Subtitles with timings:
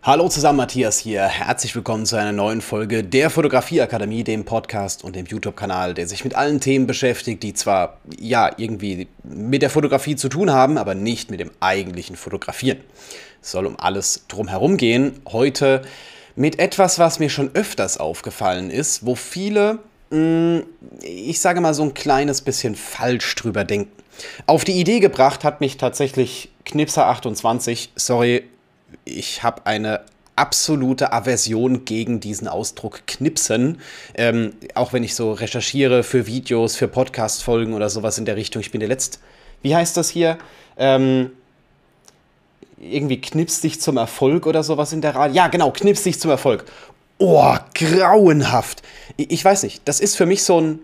[0.00, 1.24] Hallo zusammen, Matthias hier.
[1.24, 6.22] Herzlich willkommen zu einer neuen Folge der Fotografieakademie, dem Podcast und dem YouTube-Kanal, der sich
[6.22, 10.94] mit allen Themen beschäftigt, die zwar ja irgendwie mit der Fotografie zu tun haben, aber
[10.94, 12.78] nicht mit dem eigentlichen Fotografieren.
[13.42, 15.20] Es soll um alles drumherum gehen.
[15.30, 15.82] Heute
[16.36, 19.80] mit etwas, was mir schon öfters aufgefallen ist, wo viele,
[20.10, 20.62] mh,
[21.02, 23.90] ich sage mal, so ein kleines bisschen falsch drüber denken.
[24.46, 28.44] Auf die Idee gebracht hat mich tatsächlich Knipser28, sorry,
[29.04, 30.00] ich habe eine
[30.36, 33.80] absolute Aversion gegen diesen Ausdruck knipsen.
[34.14, 38.60] Ähm, auch wenn ich so recherchiere für Videos, für Podcast-Folgen oder sowas in der Richtung.
[38.60, 39.20] Ich bin der Letzt.
[39.62, 40.38] Wie heißt das hier?
[40.76, 41.30] Ähm,
[42.80, 45.34] irgendwie knipst dich zum Erfolg oder sowas in der Art.
[45.34, 46.64] Ja, genau, knipst dich zum Erfolg.
[47.18, 48.82] Oh, grauenhaft.
[49.16, 50.78] Ich, ich weiß nicht, das ist für mich so ein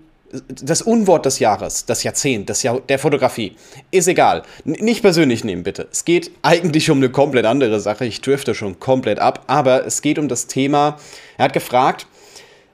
[0.49, 3.57] das Unwort des Jahres, das Jahrzehnt, das Jahr der Fotografie.
[3.91, 4.43] Ist egal.
[4.65, 5.89] N nicht persönlich nehmen, bitte.
[5.91, 8.05] Es geht eigentlich um eine komplett andere Sache.
[8.07, 9.45] Ich drifte schon komplett ab.
[9.47, 10.99] Aber es geht um das Thema.
[11.39, 12.07] Er hat gefragt,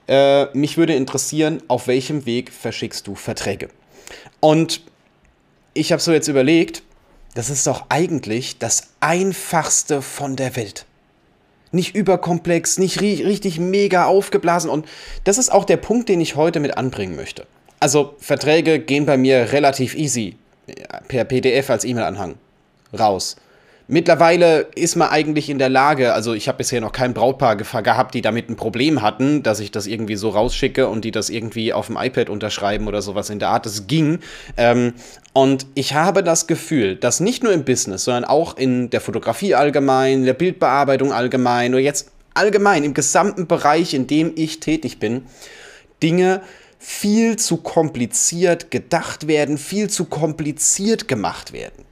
[0.09, 3.69] äh, mich würde interessieren, auf welchem Weg verschickst du Verträge?
[4.41, 4.83] Und
[5.75, 6.83] ich habe so jetzt überlegt,
[7.35, 10.85] das ist doch eigentlich das einfachste von der Welt
[11.73, 14.71] nicht überkomplex, nicht ri richtig mega aufgeblasen.
[14.71, 14.87] Und
[15.25, 17.47] das ist auch der Punkt, den ich heute mit anbringen möchte.
[17.79, 20.37] Also Verträge gehen bei mir relativ easy
[21.09, 22.35] per PDF als E-Mail-Anhang
[22.99, 23.37] raus.
[23.93, 28.15] Mittlerweile ist man eigentlich in der Lage, also ich habe bisher noch kein Brautpaar gehabt,
[28.15, 31.73] die damit ein Problem hatten, dass ich das irgendwie so rausschicke und die das irgendwie
[31.73, 33.67] auf dem iPad unterschreiben oder sowas in der Art.
[33.67, 34.21] Das ging.
[34.57, 34.93] Ähm,
[35.33, 39.57] und ich habe das Gefühl, dass nicht nur im Business, sondern auch in der Fotografie
[39.57, 45.25] allgemein, der Bildbearbeitung allgemein oder jetzt allgemein im gesamten Bereich, in dem ich tätig bin,
[46.01, 46.43] Dinge
[46.79, 51.85] viel zu kompliziert gedacht werden, viel zu kompliziert gemacht werden.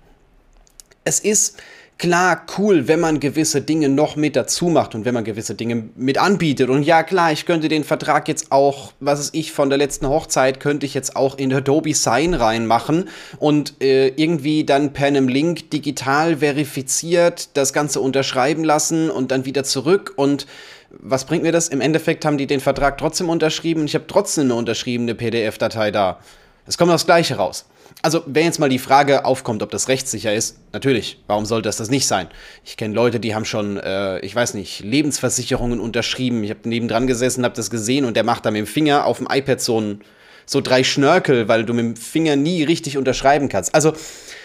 [1.03, 1.57] Es ist
[1.99, 5.89] klar cool, wenn man gewisse Dinge noch mit dazu macht und wenn man gewisse Dinge
[5.97, 6.71] mit anbietet.
[6.71, 10.09] Und ja, klar, ich könnte den Vertrag jetzt auch, was ist ich, von der letzten
[10.09, 13.09] Hochzeit, könnte ich jetzt auch in Adobe Sign reinmachen
[13.39, 19.45] und äh, irgendwie dann per einem Link digital verifiziert das Ganze unterschreiben lassen und dann
[19.45, 20.13] wieder zurück.
[20.15, 20.47] Und
[20.91, 21.69] was bringt mir das?
[21.69, 25.91] Im Endeffekt haben die den Vertrag trotzdem unterschrieben und ich habe trotzdem eine unterschriebene PDF-Datei
[25.91, 26.21] da.
[26.65, 27.67] Es kommt das Gleiche raus
[28.03, 31.79] also wenn jetzt mal die Frage aufkommt, ob das rechtssicher ist, natürlich, warum sollte das
[31.79, 32.29] das nicht sein?
[32.65, 36.45] Ich kenne Leute, die haben schon, äh, ich weiß nicht, Lebensversicherungen unterschrieben.
[36.45, 39.19] Ich habe nebendran gesessen, habe das gesehen und der macht da mit dem Finger auf
[39.19, 40.01] dem iPad so, ein,
[40.47, 43.75] so drei Schnörkel, weil du mit dem Finger nie richtig unterschreiben kannst.
[43.75, 43.95] Also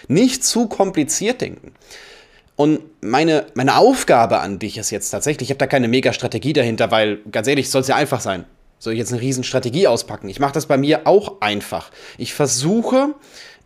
[0.08, 1.74] nicht zu kompliziert denken.
[2.56, 6.92] Und meine, meine Aufgabe an dich ist jetzt tatsächlich, ich habe da keine Mega-Strategie dahinter,
[6.92, 8.46] weil ganz ehrlich, soll es ja einfach sein.
[8.84, 10.28] Soll ich jetzt eine riesen Strategie auspacken?
[10.28, 11.90] Ich mache das bei mir auch einfach.
[12.18, 13.16] Ich versuche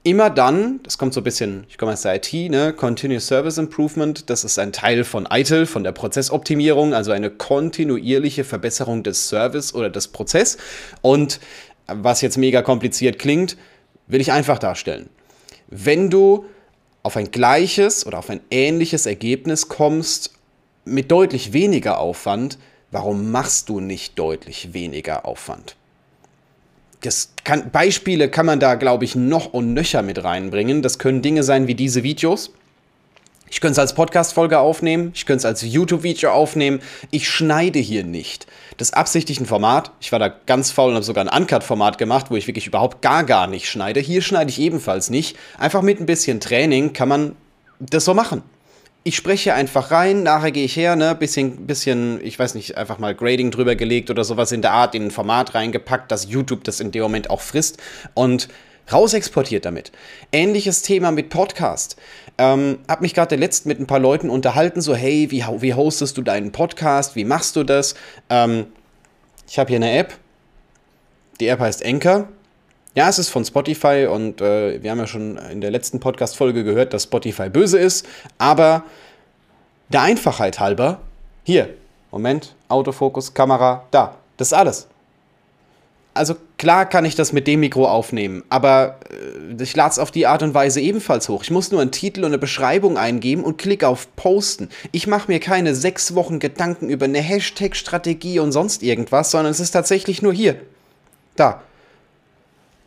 [0.03, 3.57] immer dann, das kommt so ein bisschen, ich komme aus der IT, ne, Continuous Service
[3.57, 9.27] Improvement, das ist ein Teil von ITIL, von der Prozessoptimierung, also eine kontinuierliche Verbesserung des
[9.27, 10.57] Service oder des Prozess.
[11.01, 11.39] Und
[11.87, 13.57] was jetzt mega kompliziert klingt,
[14.05, 15.09] will ich einfach darstellen.
[15.65, 16.45] Wenn du
[17.01, 20.35] auf ein gleiches oder auf ein ähnliches Ergebnis kommst
[20.85, 22.59] mit deutlich weniger Aufwand,
[22.91, 25.75] Warum machst du nicht deutlich weniger Aufwand?
[27.01, 30.81] Das kann, Beispiele kann man da, glaube ich, noch und nöcher mit reinbringen.
[30.81, 32.51] Das können Dinge sein wie diese Videos.
[33.49, 36.81] Ich könnte es als Podcast-Folge aufnehmen, ich könnte es als YouTube-Video aufnehmen.
[37.11, 38.45] Ich schneide hier nicht.
[38.75, 42.35] Das absichtliche Format, ich war da ganz faul und habe sogar ein Uncut-Format gemacht, wo
[42.35, 44.01] ich wirklich überhaupt gar, gar nicht schneide.
[44.01, 45.37] Hier schneide ich ebenfalls nicht.
[45.57, 47.35] Einfach mit ein bisschen Training kann man
[47.79, 48.43] das so machen
[49.07, 52.99] ich spreche einfach rein, nachher gehe ich her, ne, bisschen, bisschen, ich weiß nicht, einfach
[52.99, 56.65] mal Grading drüber gelegt oder sowas in der Art, in ein Format reingepackt, dass YouTube
[56.65, 57.77] das in dem Moment auch frisst
[58.15, 58.49] und
[58.91, 59.93] raus exportiert damit.
[60.33, 61.95] Ähnliches Thema mit Podcast.
[62.37, 66.17] Ähm, hab mich gerade letzt mit ein paar Leuten unterhalten, so, hey, wie, wie hostest
[66.17, 67.15] du deinen Podcast?
[67.15, 67.95] Wie machst du das?
[68.29, 68.65] Ähm,
[69.47, 70.17] ich habe hier eine App.
[71.39, 72.27] Die App heißt Anchor.
[72.97, 76.63] Ja, es ist von Spotify und äh, wir haben ja schon in der letzten Podcast-Folge
[76.63, 78.07] gehört, dass Spotify böse ist.
[78.39, 78.85] Aber
[79.89, 80.99] der Einfachheit halber,
[81.43, 81.69] hier,
[82.09, 84.87] Moment, Autofokus, Kamera, da, das ist alles.
[86.15, 90.09] Also klar kann ich das mit dem Mikro aufnehmen, aber äh, ich lade es auf
[90.09, 91.43] die Art und Weise ebenfalls hoch.
[91.43, 94.69] Ich muss nur einen Titel und eine Beschreibung eingeben und klicke auf Posten.
[94.91, 99.59] Ich mache mir keine sechs Wochen Gedanken über eine Hashtag-Strategie und sonst irgendwas, sondern es
[99.59, 100.55] ist tatsächlich nur hier.
[101.35, 101.61] Da.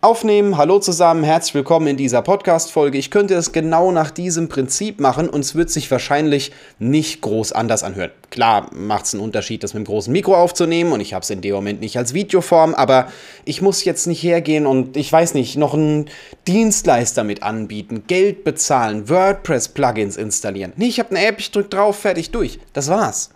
[0.02, 2.96] Aufnehmen, hallo zusammen, herzlich willkommen in dieser Podcast-Folge.
[2.96, 7.52] Ich könnte es genau nach diesem Prinzip machen und es wird sich wahrscheinlich nicht groß
[7.52, 8.10] anders anhören.
[8.30, 11.28] Klar macht es einen Unterschied, das mit dem großen Mikro aufzunehmen und ich habe es
[11.28, 13.08] in dem Moment nicht als Videoform, aber
[13.44, 16.08] ich muss jetzt nicht hergehen und ich weiß nicht, noch einen
[16.48, 20.72] Dienstleister mit anbieten, Geld bezahlen, WordPress-Plugins installieren.
[20.76, 22.58] Nee, ich habe eine App, ich drücke drauf, fertig, durch.
[22.72, 23.32] Das war's.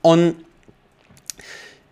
[0.00, 0.36] Und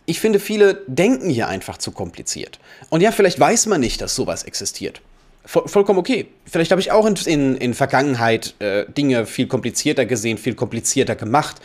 [0.06, 2.58] ich finde, viele denken hier einfach zu kompliziert.
[2.90, 5.02] Und ja, vielleicht weiß man nicht, dass sowas existiert.
[5.44, 6.28] Voll, vollkommen okay.
[6.44, 11.14] Vielleicht habe ich auch in, in, in Vergangenheit äh, Dinge viel komplizierter gesehen, viel komplizierter
[11.14, 11.56] gemacht.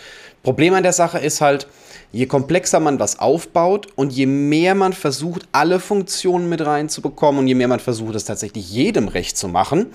[0.43, 1.67] Problem an der Sache ist halt,
[2.11, 7.47] je komplexer man was aufbaut und je mehr man versucht, alle Funktionen mit reinzubekommen und
[7.47, 9.87] je mehr man versucht, es tatsächlich jedem recht zu machen,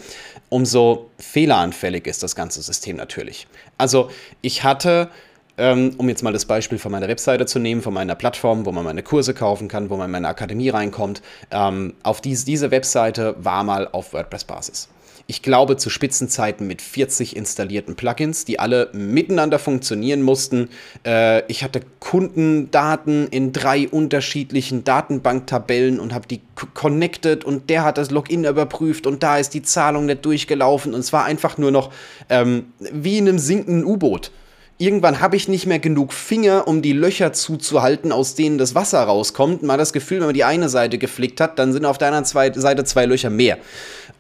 [0.49, 3.47] umso fehleranfällig ist das ganze System natürlich.
[3.77, 4.11] Also
[4.41, 5.11] ich hatte
[5.59, 8.85] um jetzt mal das Beispiel von meiner Webseite zu nehmen, von meiner Plattform, wo man
[8.85, 11.23] meine Kurse kaufen kann, wo man in meine Akademie reinkommt.
[11.51, 14.89] Ähm, auf diese, diese Webseite war mal auf WordPress-Basis.
[15.29, 20.69] Ich glaube zu Spitzenzeiten mit 40 installierten Plugins, die alle miteinander funktionieren mussten.
[21.05, 26.43] Äh, ich hatte Kundendaten in drei unterschiedlichen Datenbanktabellen und habe die
[26.75, 31.01] connected und der hat das Login überprüft und da ist die Zahlung nicht durchgelaufen und
[31.01, 31.91] es war einfach nur noch
[32.29, 34.31] ähm, wie in einem sinkenden U-Boot.
[34.79, 39.03] Irgendwann habe ich nicht mehr genug Finger, um die Löcher zuzuhalten, aus denen das Wasser
[39.03, 39.63] rauskommt.
[39.63, 42.27] Mal das Gefühl, wenn man die eine Seite geflickt hat, dann sind auf der anderen
[42.27, 43.57] Seite zwei Löcher mehr.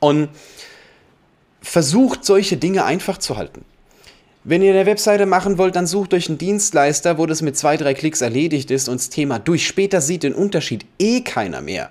[0.01, 0.31] Und
[1.61, 3.65] versucht, solche Dinge einfach zu halten.
[4.45, 7.77] Wenn ihr eine Webseite machen wollt, dann sucht euch einen Dienstleister, wo das mit zwei,
[7.77, 9.67] drei Klicks erledigt ist und das Thema durch.
[9.67, 11.91] Später sieht den Unterschied eh keiner mehr.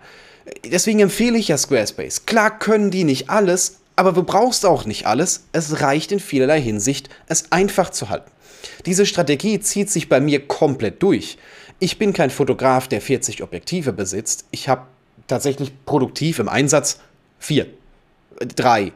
[0.63, 2.25] Deswegen empfehle ich ja Squarespace.
[2.25, 5.43] Klar können die nicht alles, aber du brauchst auch nicht alles.
[5.51, 8.31] Es reicht in vielerlei Hinsicht, es einfach zu halten.
[8.85, 11.37] Diese Strategie zieht sich bei mir komplett durch.
[11.79, 14.45] Ich bin kein Fotograf, der 40 Objektive besitzt.
[14.51, 14.83] Ich habe
[15.27, 16.99] tatsächlich produktiv im Einsatz
[17.39, 17.67] vier,
[18.55, 18.91] drei.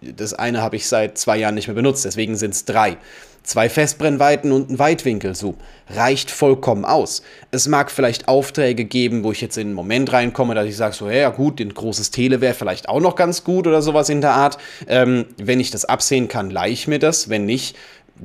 [0.00, 2.98] Das eine habe ich seit zwei Jahren nicht mehr benutzt, deswegen sind es drei.
[3.42, 5.56] Zwei Festbrennweiten und ein Weitwinkelzoom
[5.88, 7.22] reicht vollkommen aus.
[7.50, 10.94] Es mag vielleicht Aufträge geben, wo ich jetzt in einen Moment reinkomme, dass ich sage
[10.94, 14.22] so, ja gut, ein großes Tele wäre vielleicht auch noch ganz gut oder sowas in
[14.22, 14.56] der Art.
[14.88, 17.28] Ähm, wenn ich das absehen kann, leih ich mir das.
[17.28, 17.76] Wenn nicht,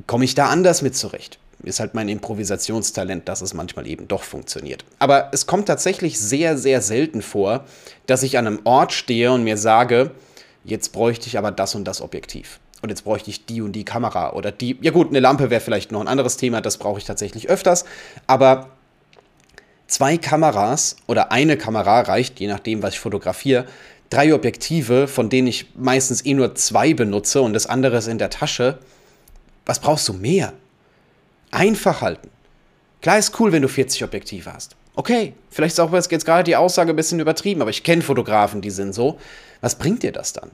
[0.06, 1.38] komme ich da anders mit zurecht.
[1.62, 4.84] Ist halt mein Improvisationstalent, dass es manchmal eben doch funktioniert.
[4.98, 7.64] Aber es kommt tatsächlich sehr, sehr selten vor,
[8.06, 10.12] dass ich an einem Ort stehe und mir sage,
[10.64, 12.60] jetzt bräuchte ich aber das und das Objektiv.
[12.82, 14.78] Und jetzt bräuchte ich die und die Kamera oder die.
[14.80, 17.84] Ja, gut, eine Lampe wäre vielleicht noch ein anderes Thema, das brauche ich tatsächlich öfters.
[18.26, 18.70] Aber
[19.86, 23.66] zwei Kameras oder eine Kamera reicht, je nachdem, was ich fotografiere.
[24.08, 28.18] Drei Objektive, von denen ich meistens eh nur zwei benutze und das andere ist in
[28.18, 28.78] der Tasche
[29.70, 30.52] was brauchst du mehr?
[31.52, 32.28] Einfach halten.
[33.02, 34.74] Klar ist cool, wenn du 40 Objektive hast.
[34.96, 38.62] Okay, vielleicht ist auch jetzt gerade die Aussage ein bisschen übertrieben, aber ich kenne Fotografen,
[38.62, 39.20] die sind so.
[39.60, 40.50] Was bringt dir das dann?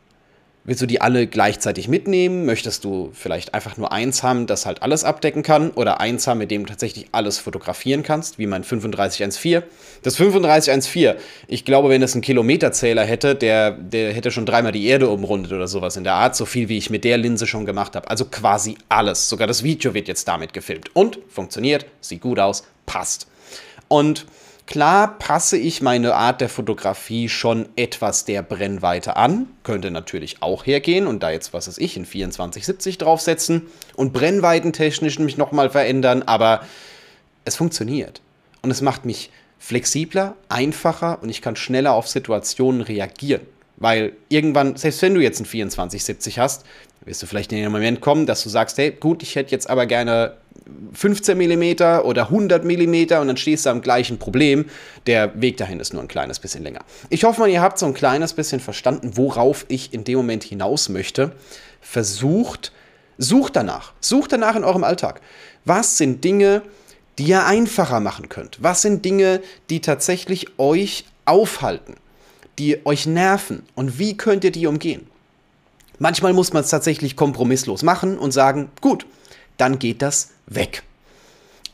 [0.66, 2.44] Willst du die alle gleichzeitig mitnehmen?
[2.44, 5.70] Möchtest du vielleicht einfach nur eins haben, das halt alles abdecken kann?
[5.70, 9.62] Oder eins haben, mit dem du tatsächlich alles fotografieren kannst, wie mein 3514?
[10.02, 11.14] Das 3514,
[11.46, 15.52] ich glaube, wenn es einen Kilometerzähler hätte, der, der hätte schon dreimal die Erde umrundet
[15.52, 18.10] oder sowas in der Art, so viel wie ich mit der Linse schon gemacht habe.
[18.10, 19.28] Also quasi alles.
[19.28, 20.90] Sogar das Video wird jetzt damit gefilmt.
[20.96, 23.28] Und funktioniert, sieht gut aus, passt.
[23.86, 24.26] Und
[24.66, 30.66] Klar passe ich meine Art der Fotografie schon etwas der Brennweite an, könnte natürlich auch
[30.66, 36.24] hergehen und da jetzt, was weiß ich, in 2470 draufsetzen und brennweitentechnisch mich nochmal verändern,
[36.24, 36.62] aber
[37.44, 38.20] es funktioniert.
[38.62, 39.30] Und es macht mich
[39.60, 43.42] flexibler, einfacher und ich kann schneller auf Situationen reagieren.
[43.76, 46.64] Weil irgendwann, selbst wenn du jetzt ein 2470 hast,
[47.04, 49.70] wirst du vielleicht in den Moment kommen, dass du sagst, hey, gut, ich hätte jetzt
[49.70, 50.36] aber gerne
[50.92, 54.66] 15 mm oder 100 mm und dann stehst du am gleichen Problem.
[55.06, 56.80] Der Weg dahin ist nur ein kleines bisschen länger.
[57.10, 60.44] Ich hoffe mal, ihr habt so ein kleines bisschen verstanden, worauf ich in dem Moment
[60.44, 61.32] hinaus möchte.
[61.80, 62.72] Versucht,
[63.18, 63.92] sucht danach.
[64.00, 65.20] Sucht danach in eurem Alltag.
[65.64, 66.62] Was sind Dinge,
[67.18, 68.62] die ihr einfacher machen könnt?
[68.62, 71.94] Was sind Dinge, die tatsächlich euch aufhalten,
[72.58, 73.62] die euch nerven?
[73.74, 75.06] Und wie könnt ihr die umgehen?
[75.98, 79.06] Manchmal muss man es tatsächlich kompromisslos machen und sagen, gut,
[79.56, 80.82] dann geht das weg.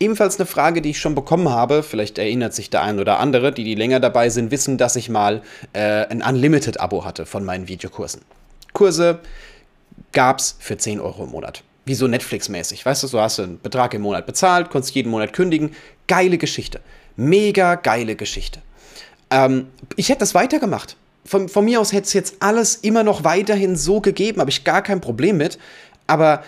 [0.00, 3.52] Ebenfalls eine Frage, die ich schon bekommen habe, vielleicht erinnert sich der ein oder andere,
[3.52, 5.42] die, die länger dabei sind, wissen, dass ich mal
[5.74, 8.22] äh, ein Unlimited-Abo hatte von meinen Videokursen.
[8.72, 9.20] Kurse
[10.10, 11.62] gab es für 10 Euro im Monat.
[11.84, 12.84] Wie so Netflix-mäßig.
[12.84, 15.74] Weißt du, du hast einen Betrag im Monat bezahlt, konntest jeden Monat kündigen.
[16.08, 16.80] Geile Geschichte.
[17.16, 18.60] Mega geile Geschichte.
[19.30, 20.96] Ähm, ich hätte das weitergemacht.
[21.24, 24.64] Von, von mir aus hätte es jetzt alles immer noch weiterhin so gegeben, habe ich
[24.64, 25.58] gar kein Problem mit.
[26.06, 26.42] Aber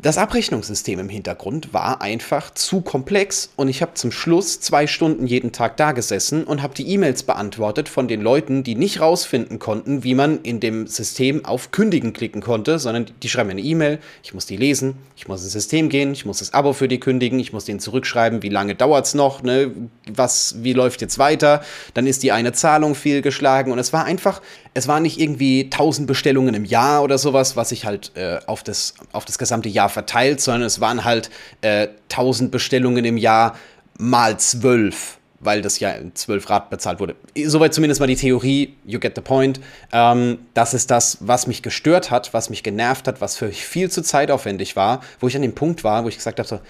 [0.00, 5.26] das Abrechnungssystem im Hintergrund war einfach zu komplex und ich habe zum Schluss zwei Stunden
[5.26, 9.58] jeden Tag da gesessen und habe die E-Mails beantwortet von den Leuten, die nicht rausfinden
[9.58, 13.62] konnten, wie man in dem System auf Kündigen klicken konnte, sondern die schreiben mir eine
[13.62, 16.86] E-Mail, ich muss die lesen, ich muss ins System gehen, ich muss das Abo für
[16.86, 19.72] die kündigen, ich muss denen zurückschreiben, wie lange dauert es noch, ne,
[20.08, 21.60] was, wie läuft jetzt weiter,
[21.94, 24.42] dann ist die eine Zahlung fehlgeschlagen und es war einfach,
[24.74, 28.62] es waren nicht irgendwie 1000 Bestellungen im Jahr oder sowas, was ich halt äh, auf,
[28.62, 31.30] das, auf das gesamte Jahr Verteilt, sondern es waren halt
[31.62, 33.56] äh, 1000 Bestellungen im Jahr
[33.98, 37.14] mal 12 weil das ja in 12 Rad bezahlt wurde.
[37.44, 39.60] Soweit zumindest mal die Theorie, you get the point.
[39.92, 43.64] Ähm, das ist das, was mich gestört hat, was mich genervt hat, was für mich
[43.64, 46.60] viel zu zeitaufwendig war, wo ich an dem Punkt war, wo ich gesagt habe, so,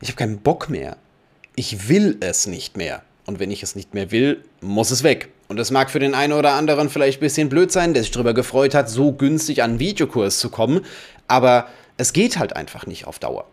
[0.00, 0.96] ich habe keinen Bock mehr.
[1.54, 3.02] Ich will es nicht mehr.
[3.26, 5.28] Und wenn ich es nicht mehr will, muss es weg.
[5.48, 8.12] Und es mag für den einen oder anderen vielleicht ein bisschen blöd sein, der sich
[8.12, 10.80] darüber gefreut hat, so günstig an einen Videokurs zu kommen.
[11.28, 13.46] Aber es geht halt einfach nicht auf Dauer.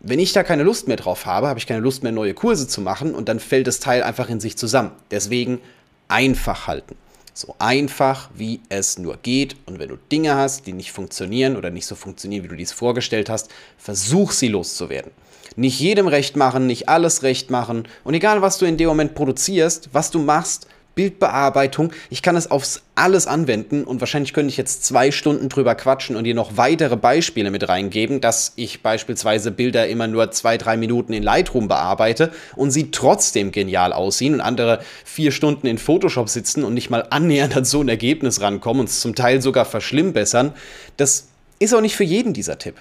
[0.00, 2.68] Wenn ich da keine Lust mehr drauf habe, habe ich keine Lust mehr, neue Kurse
[2.68, 4.92] zu machen und dann fällt das Teil einfach in sich zusammen.
[5.10, 5.60] Deswegen
[6.06, 6.94] einfach halten.
[7.34, 9.56] So einfach, wie es nur geht.
[9.66, 12.72] Und wenn du Dinge hast, die nicht funktionieren oder nicht so funktionieren, wie du dies
[12.72, 15.12] vorgestellt hast, versuch sie loszuwerden.
[15.56, 17.88] Nicht jedem recht machen, nicht alles recht machen.
[18.04, 21.92] Und egal, was du in dem Moment produzierst, was du machst, Bildbearbeitung.
[22.10, 26.16] Ich kann es aufs alles anwenden und wahrscheinlich könnte ich jetzt zwei Stunden drüber quatschen
[26.16, 30.76] und dir noch weitere Beispiele mit reingeben, dass ich beispielsweise Bilder immer nur zwei, drei
[30.76, 36.28] Minuten in Lightroom bearbeite und sie trotzdem genial aussehen und andere vier Stunden in Photoshop
[36.28, 39.66] sitzen und nicht mal annähernd an so ein Ergebnis rankommen und es zum Teil sogar
[39.66, 40.52] verschlimmbessern.
[40.96, 41.28] Das
[41.60, 42.74] ist auch nicht für jeden dieser Tipp.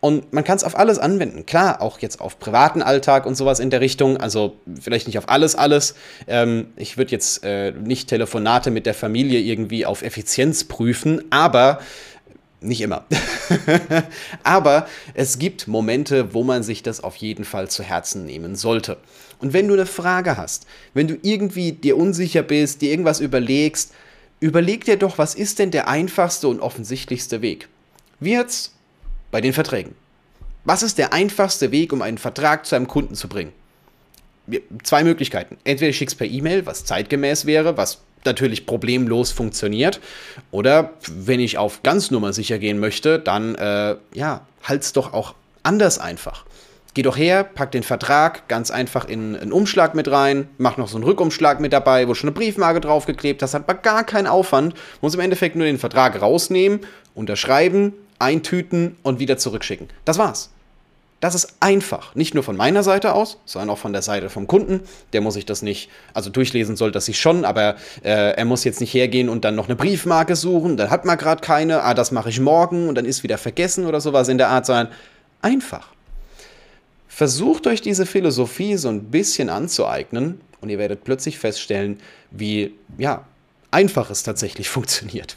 [0.00, 1.44] Und man kann es auf alles anwenden.
[1.44, 4.16] Klar, auch jetzt auf privaten Alltag und sowas in der Richtung.
[4.16, 5.94] Also vielleicht nicht auf alles, alles.
[6.28, 11.80] Ähm, ich würde jetzt äh, nicht Telefonate mit der Familie irgendwie auf Effizienz prüfen, aber
[12.60, 13.06] nicht immer.
[14.42, 18.98] aber es gibt Momente, wo man sich das auf jeden Fall zu Herzen nehmen sollte.
[19.40, 23.92] Und wenn du eine Frage hast, wenn du irgendwie dir unsicher bist, dir irgendwas überlegst,
[24.40, 27.68] überleg dir doch, was ist denn der einfachste und offensichtlichste Weg?
[28.20, 28.72] Wie jetzt
[29.30, 29.94] bei den Verträgen.
[30.64, 33.52] Was ist der einfachste Weg, um einen Vertrag zu einem Kunden zu bringen?
[34.82, 35.58] Zwei Möglichkeiten.
[35.64, 40.00] Entweder es per E-Mail, was zeitgemäß wäre, was natürlich problemlos funktioniert.
[40.50, 45.34] Oder wenn ich auf ganz Nummer sicher gehen möchte, dann äh, ja, halt's doch auch
[45.62, 46.44] anders einfach.
[46.94, 50.88] Geh doch her, pack den Vertrag ganz einfach in einen Umschlag mit rein, mach noch
[50.88, 54.26] so einen Rückumschlag mit dabei, wo schon eine Briefmarke draufgeklebt hast, hat man gar keinen
[54.26, 56.80] Aufwand, muss im Endeffekt nur den Vertrag rausnehmen,
[57.14, 59.88] unterschreiben, eintüten und wieder zurückschicken.
[60.04, 60.50] Das war's.
[61.20, 62.14] Das ist einfach.
[62.14, 64.82] Nicht nur von meiner Seite aus, sondern auch von der Seite vom Kunden.
[65.12, 68.62] Der muss sich das nicht, also durchlesen soll das sich schon, aber äh, er muss
[68.62, 70.76] jetzt nicht hergehen und dann noch eine Briefmarke suchen.
[70.76, 71.82] Dann hat man gerade keine.
[71.82, 74.66] Ah, das mache ich morgen und dann ist wieder vergessen oder sowas in der Art,
[74.66, 74.88] sondern
[75.42, 75.88] einfach.
[77.08, 81.98] Versucht euch diese Philosophie so ein bisschen anzueignen und ihr werdet plötzlich feststellen,
[82.30, 83.24] wie ja,
[83.72, 85.36] einfach es tatsächlich funktioniert.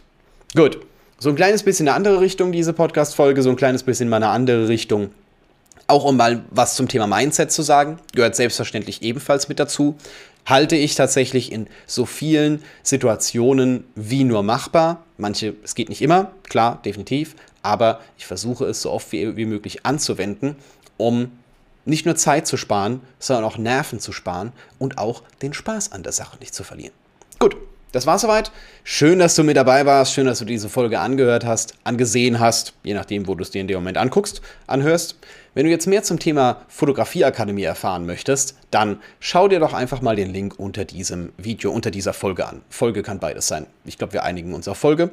[0.55, 0.79] Gut,
[1.21, 4.29] so ein kleines bisschen eine andere Richtung, diese Podcast-Folge, so ein kleines bisschen mal eine
[4.29, 5.11] andere Richtung.
[5.85, 9.95] Auch um mal was zum Thema Mindset zu sagen, gehört selbstverständlich ebenfalls mit dazu.
[10.47, 15.03] Halte ich tatsächlich in so vielen Situationen wie nur machbar.
[15.19, 19.45] Manche, es geht nicht immer, klar, definitiv, aber ich versuche es so oft wie, wie
[19.45, 20.55] möglich anzuwenden,
[20.97, 21.31] um
[21.85, 26.01] nicht nur Zeit zu sparen, sondern auch Nerven zu sparen und auch den Spaß an
[26.01, 26.93] der Sache nicht zu verlieren.
[27.37, 27.57] Gut,
[27.91, 28.51] das war soweit.
[28.83, 30.13] Schön, dass du mit dabei warst.
[30.13, 33.61] Schön, dass du diese Folge angehört hast, angesehen hast, je nachdem, wo du es dir
[33.61, 35.17] in dem Moment anguckst, anhörst.
[35.53, 40.15] Wenn du jetzt mehr zum Thema Fotografieakademie erfahren möchtest, dann schau dir doch einfach mal
[40.15, 42.61] den Link unter diesem Video, unter dieser Folge an.
[42.69, 43.67] Folge kann beides sein.
[43.83, 45.11] Ich glaube, wir einigen uns auf Folge.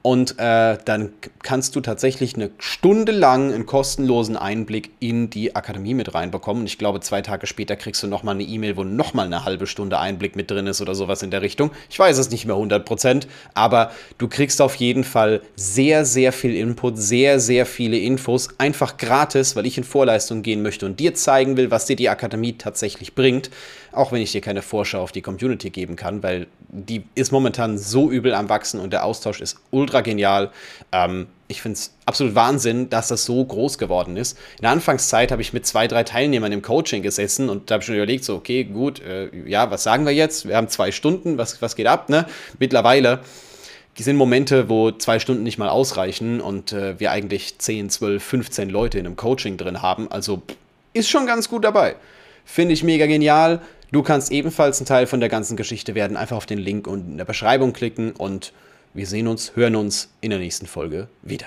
[0.00, 1.10] Und äh, dann
[1.42, 6.62] kannst du tatsächlich eine Stunde lang einen kostenlosen Einblick in die Akademie mit reinbekommen.
[6.62, 9.66] Und ich glaube, zwei Tage später kriegst du nochmal eine E-Mail, wo nochmal eine halbe
[9.66, 11.72] Stunde Einblick mit drin ist oder sowas in der Richtung.
[11.90, 16.54] Ich weiß es nicht mehr 100%, aber du kriegst auf jeden Fall sehr, sehr viel
[16.54, 18.48] Input, sehr, sehr viele Infos.
[18.56, 22.08] Einfach gratis, weil ich in Vorleistung gehen möchte und dir zeigen will, was dir die
[22.08, 23.50] Akademie tatsächlich bringt.
[23.92, 27.78] Auch wenn ich dir keine Vorschau auf die Community geben kann, weil die ist momentan
[27.78, 30.50] so übel am Wachsen und der Austausch ist ultra genial.
[30.92, 34.36] Ähm, ich finde es absolut Wahnsinn, dass das so groß geworden ist.
[34.56, 37.94] In der Anfangszeit habe ich mit zwei, drei Teilnehmern im Coaching gesessen und habe schon
[37.94, 40.46] überlegt, so, okay, gut, äh, ja, was sagen wir jetzt?
[40.46, 42.10] Wir haben zwei Stunden, was, was geht ab?
[42.10, 42.26] Ne?
[42.58, 43.20] Mittlerweile
[44.02, 48.70] sind Momente, wo zwei Stunden nicht mal ausreichen und äh, wir eigentlich 10, 12, 15
[48.70, 50.10] Leute in einem Coaching drin haben.
[50.10, 50.42] Also
[50.92, 51.96] ist schon ganz gut dabei.
[52.44, 53.60] Finde ich mega genial.
[53.90, 56.16] Du kannst ebenfalls ein Teil von der ganzen Geschichte werden.
[56.16, 58.52] Einfach auf den Link unten in der Beschreibung klicken und
[58.94, 61.46] wir sehen uns, hören uns in der nächsten Folge wieder.